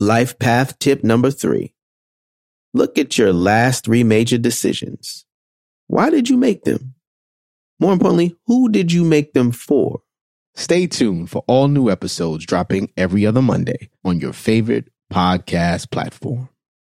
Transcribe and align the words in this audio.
Life 0.00 0.38
path 0.38 0.78
tip 0.78 1.02
number 1.02 1.28
three. 1.32 1.74
Look 2.72 2.98
at 2.98 3.18
your 3.18 3.32
last 3.32 3.84
three 3.84 4.04
major 4.04 4.38
decisions. 4.38 5.24
Why 5.88 6.08
did 6.08 6.28
you 6.28 6.36
make 6.36 6.62
them? 6.62 6.94
More 7.80 7.94
importantly, 7.94 8.36
who 8.46 8.68
did 8.68 8.92
you 8.92 9.04
make 9.04 9.32
them 9.32 9.50
for? 9.50 10.02
Stay 10.54 10.86
tuned 10.86 11.30
for 11.30 11.42
all 11.48 11.66
new 11.66 11.90
episodes 11.90 12.46
dropping 12.46 12.92
every 12.96 13.26
other 13.26 13.42
Monday 13.42 13.90
on 14.04 14.20
your 14.20 14.32
favorite 14.32 14.88
podcast 15.12 15.90
platform. 15.90 16.48